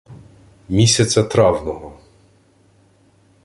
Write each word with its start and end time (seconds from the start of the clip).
Місяця 0.69 1.23
травного 1.23 1.91